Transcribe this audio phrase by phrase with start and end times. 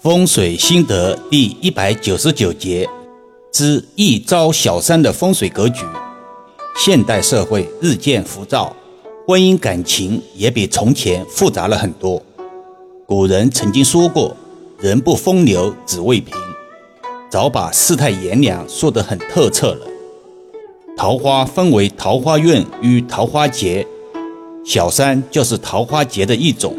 [0.00, 2.88] 风水心得第一百九十九节
[3.52, 5.84] 之一招小三的风水格局。
[6.76, 8.76] 现代社会日渐浮躁，
[9.26, 12.22] 婚姻感情也比从前复杂了很多。
[13.06, 14.36] 古人曾经说过
[14.78, 16.32] ：“人不风流只为贫”，
[17.28, 19.86] 早把世态炎凉说得很透彻了。
[20.96, 23.84] 桃花分为桃花运与桃花劫，
[24.64, 26.76] 小三就是桃花劫的一种。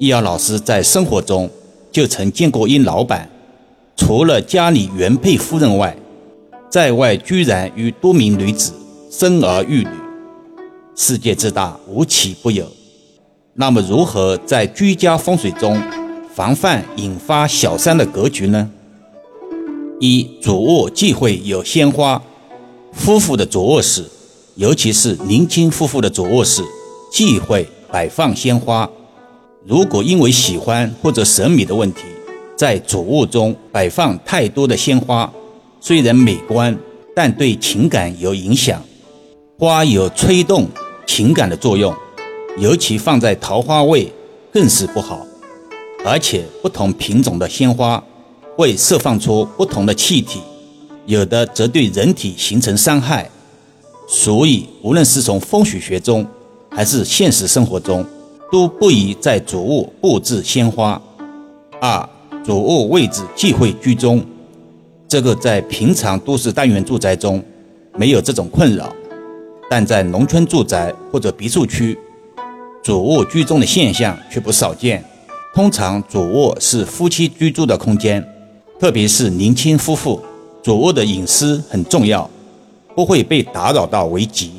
[0.00, 1.48] 易遥老师在生活中。
[1.96, 3.26] 就曾见过一老板，
[3.96, 5.96] 除了家里原配夫人外，
[6.68, 8.74] 在外居然与多名女子
[9.10, 9.88] 生儿育女。
[10.94, 12.70] 世界之大，无奇不有。
[13.54, 15.82] 那么，如何在居家风水中
[16.34, 18.70] 防范引发小三的格局呢？
[19.98, 22.22] 一、主卧忌讳有鲜花。
[22.92, 24.04] 夫妇的主卧室，
[24.56, 26.62] 尤其是年轻夫妇的主卧室，
[27.10, 28.86] 忌讳摆放鲜花。
[29.68, 32.02] 如果因为喜欢或者审美的问题，
[32.56, 35.28] 在主卧中摆放太多的鲜花，
[35.80, 36.78] 虽然美观，
[37.16, 38.80] 但对情感有影响。
[39.58, 40.68] 花有催动
[41.04, 41.92] 情感的作用，
[42.58, 44.12] 尤其放在桃花位
[44.52, 45.26] 更是不好。
[46.04, 48.00] 而且不同品种的鲜花
[48.54, 50.38] 会释放出不同的气体，
[51.06, 53.28] 有的则对人体形成伤害。
[54.06, 56.24] 所以，无论是从风水学中，
[56.70, 58.06] 还是现实生活中，
[58.50, 61.00] 都不宜在主卧布置鲜花。
[61.80, 62.08] 二、
[62.44, 64.24] 主卧位置忌讳居中，
[65.08, 67.42] 这个在平常都市单元住宅中
[67.96, 68.92] 没有这种困扰，
[69.68, 71.98] 但在农村住宅或者别墅区，
[72.82, 75.04] 主卧居中的现象却不少见。
[75.54, 78.22] 通常主卧是夫妻居住的空间，
[78.78, 80.22] 特别是年轻夫妇，
[80.62, 82.28] 主卧的隐私很重要，
[82.94, 84.52] 不会被打扰到为吉。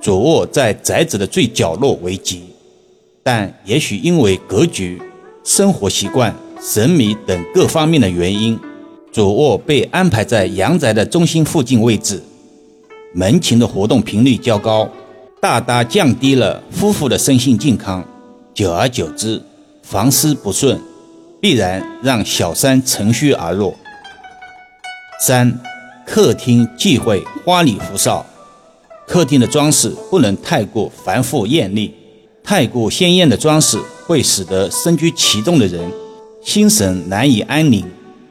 [0.00, 2.44] 主卧在宅子的最角落为吉。
[3.26, 5.02] 但也许因为格局、
[5.42, 6.32] 生活习惯、
[6.62, 8.56] 审美等各方面的原因，
[9.10, 12.22] 主卧被安排在阳宅的中心附近位置，
[13.12, 14.88] 门前的活动频率较高，
[15.40, 18.06] 大大降低了夫妇的身心健康。
[18.54, 19.42] 久而久之，
[19.82, 20.80] 房事不顺，
[21.40, 23.74] 必然让小三乘虚而入。
[25.26, 25.58] 三、
[26.06, 28.24] 客厅忌讳花里胡哨，
[29.04, 31.92] 客厅的装饰不能太过繁复艳丽。
[32.46, 33.76] 太过鲜艳的装饰
[34.06, 35.80] 会使得身居其中的人
[36.44, 37.84] 心神难以安宁，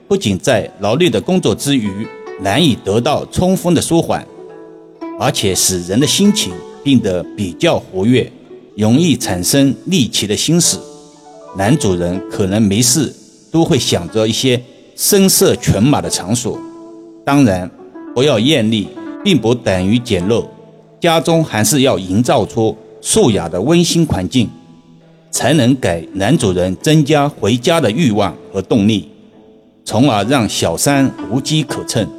[0.08, 2.08] 不仅在劳累的工作之余
[2.40, 4.26] 难以得到充分的舒缓，
[5.20, 8.32] 而且使人的心情变得比较活跃，
[8.78, 10.80] 容易产生戾气的心思。
[11.58, 13.14] 男主人可能没事
[13.52, 14.62] 都会想着一些
[14.96, 16.58] 声色犬马的场所。
[17.26, 17.70] 当然，
[18.14, 18.88] 不要艳丽，
[19.26, 20.46] 并不等于简陋，
[21.02, 22.78] 家中还是要营造出。
[23.08, 24.50] 素雅的温馨环境，
[25.30, 29.08] 才能给男主人增加回家的欲望和动力，
[29.86, 32.10] 从而让小三无机可乘。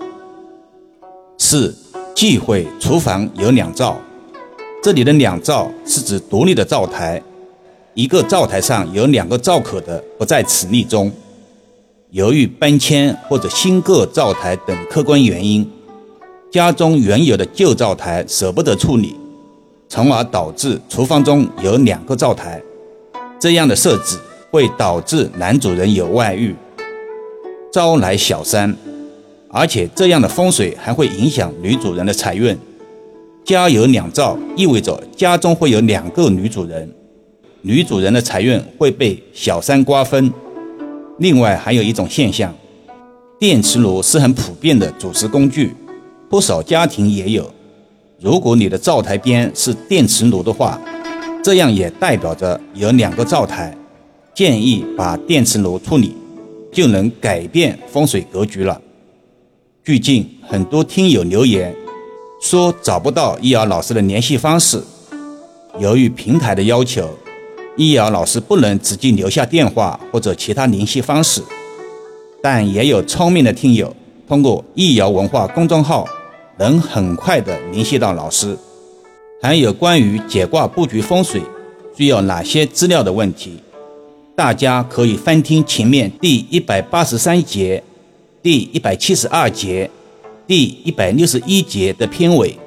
[1.38, 1.76] 四
[2.14, 3.96] 忌讳厨房有两灶，
[4.80, 7.20] 这里的两灶是指独立的灶台，
[7.94, 11.10] 一个灶台上有两个灶口的不在此例中。
[12.10, 15.68] 由于搬迁或者新购灶台等客观原因，
[16.52, 19.16] 家中原有的旧灶台舍不得处理。
[19.88, 22.60] 从而导致厨房中有两个灶台，
[23.38, 24.18] 这样的设置
[24.50, 26.54] 会导致男主人有外遇，
[27.72, 28.76] 招来小三，
[29.48, 32.56] 而且这样的风水还会影响女主人的财运。
[33.44, 36.92] 家有两灶意味着家中会有两个女主人，
[37.62, 40.32] 女主人的财运会被小三瓜分。
[41.18, 42.52] 另外还有一种现象，
[43.38, 45.74] 电磁炉是很普遍的主食工具，
[46.28, 47.50] 不少家庭也有。
[48.18, 50.80] 如果你的灶台边是电磁炉的话，
[51.44, 53.76] 这样也代表着有两个灶台。
[54.34, 56.14] 建议把电磁炉处理，
[56.72, 58.80] 就能改变风水格局了。
[59.84, 61.74] 最近很多听友留言
[62.40, 64.82] 说找不到易遥老师的联系方式，
[65.78, 67.08] 由于平台的要求，
[67.76, 71.42] 易遥老师不能直接留下电话或者其他联系方式。
[72.42, 73.94] 但也有聪明的听友
[74.26, 76.06] 通过易遥文化公众号。
[76.58, 78.56] 能很快的联系到老师，
[79.42, 81.42] 还有关于解卦布局风水
[81.96, 83.58] 需要哪些资料的问题，
[84.34, 87.82] 大家可以翻听前面第一百八十三节、
[88.42, 89.90] 第一百七十二节、
[90.46, 92.58] 第一百六十一节的片尾，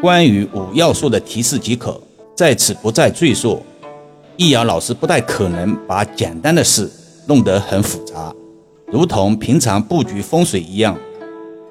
[0.00, 2.00] 关于五要素的提示即可，
[2.34, 3.62] 在此不再赘述。
[4.38, 6.90] 易遥老师不太可能把简单的事
[7.26, 8.34] 弄得很复杂，
[8.92, 10.96] 如同平常布局风水一样。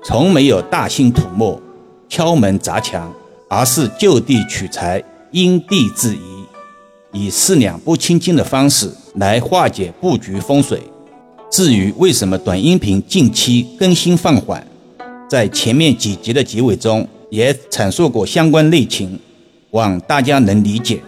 [0.08, 1.60] 从没有大兴土木、
[2.08, 3.12] 敲门砸墙，
[3.50, 6.46] 而是就地取材、因地制宜，
[7.12, 10.80] 以四两拨千斤的方式来化解布局风水。
[11.50, 14.64] 至于为什么短音频近期更新放缓，
[15.28, 19.20] 在前面几集的结尾中也阐述过相关内情，
[19.72, 21.02] 望大家能理解。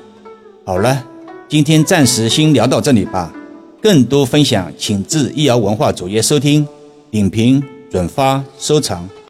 [0.65, 1.05] 好了，
[1.47, 3.31] 今天暂时先聊到这里吧。
[3.79, 6.67] 更多分享，请至易瑶文化主页收听、
[7.11, 9.07] 点评、转发、收藏。